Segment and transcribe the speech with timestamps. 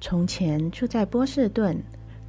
[0.00, 1.80] 从前住在波士顿，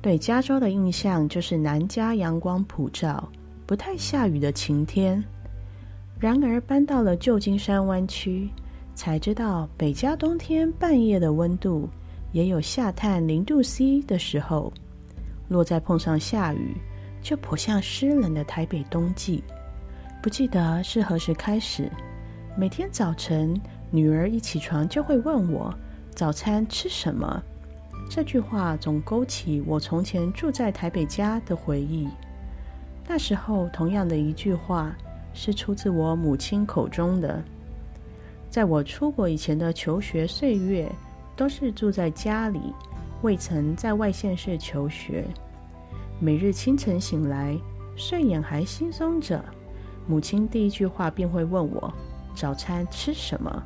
[0.02, 3.28] 对加州的印象就是南加阳光普照、
[3.66, 5.22] 不太下雨的晴天。
[6.20, 8.50] 然而搬到了旧金山湾区，
[8.96, 11.90] 才知道北加冬天半夜的温度
[12.32, 14.72] 也有下探零度 C 的时候。
[15.50, 16.78] 若再碰上下雨，
[17.22, 19.44] 就颇像湿冷的台北冬季。
[20.22, 21.92] 不记得是何时开始，
[22.56, 23.60] 每天早晨
[23.96, 25.72] 女儿一起床就会问我
[26.16, 27.44] 早餐吃什么。
[28.10, 32.10] 这句话总勾起我从前住在台北家的回忆。
[33.08, 34.96] 那时候，同样的一句话
[35.32, 37.40] 是出自我母亲口中的。
[38.50, 40.92] 在我出国以前的求学岁月，
[41.36, 42.74] 都是住在家里，
[43.22, 45.24] 未曾在外县市求学。
[46.20, 47.56] 每日清晨醒来，
[47.96, 49.44] 睡眼还惺忪着，
[50.08, 51.94] 母亲第一句话便会问我
[52.34, 53.64] 早餐吃什么。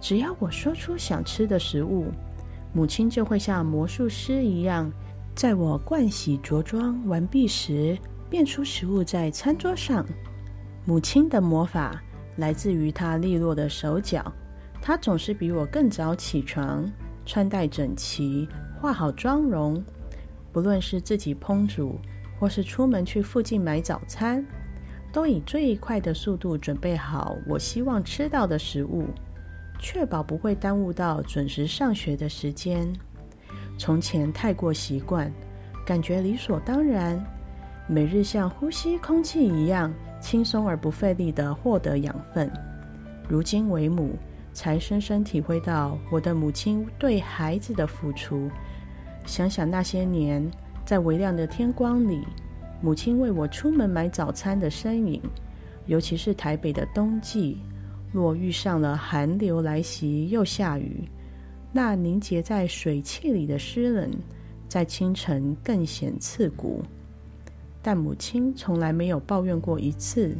[0.00, 2.06] 只要我说出想吃的食物。
[2.72, 4.90] 母亲就会像魔术师一样，
[5.34, 10.06] 在我盥洗着装完毕时，变出食物在餐桌上。
[10.84, 12.00] 母亲的魔法
[12.36, 14.32] 来自于她利落的手脚，
[14.80, 16.90] 她总是比我更早起床，
[17.26, 18.48] 穿戴整齐，
[18.80, 19.82] 化好妆容。
[20.52, 21.98] 不论是自己烹煮，
[22.38, 24.46] 或是出门去附近买早餐，
[25.12, 29.04] 都以最快的速度准备好我希望吃到的食物。
[29.80, 32.86] 确保不会耽误到准时上学的时间。
[33.78, 35.32] 从前太过习惯，
[35.86, 37.18] 感觉理所当然，
[37.88, 42.48] 每日像呼吸空气一样轻松而不费力的获得养分。
[43.26, 44.14] 如今为母，
[44.52, 48.50] 才深深体会到我的母亲对孩子的付出。
[49.24, 50.48] 想想那些年，
[50.84, 52.22] 在微亮的天光里，
[52.82, 55.22] 母亲为我出门买早餐的身影，
[55.86, 57.58] 尤其是台北的冬季。
[58.12, 61.08] 若遇上了寒流来袭，又下雨，
[61.72, 64.10] 那凝结在水汽里的湿冷，
[64.68, 66.82] 在清晨更显刺骨。
[67.80, 70.36] 但母亲从来没有抱怨过一次。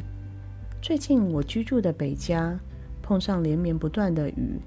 [0.81, 2.59] 最近我居住的北家
[3.01, 4.59] 碰上连绵不断的雨，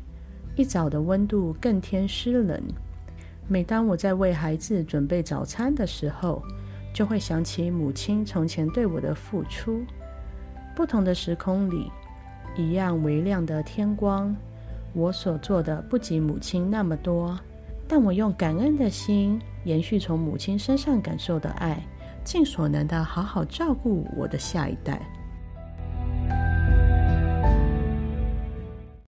[0.56, 2.60] 一早的温度更添湿冷。
[3.46, 6.42] 每当我在为孩子准备早餐的时候，
[6.94, 9.84] 就会想起母亲从前对我的付出。
[10.74, 11.90] 不同的时空里。
[12.56, 14.34] 一样微亮的天光，
[14.92, 17.38] 我所做的不及母亲那么多，
[17.88, 21.82] 但我用感恩的心，延续从母亲身上感受的爱，
[22.22, 25.00] 尽所能的好好照顾我的下一代。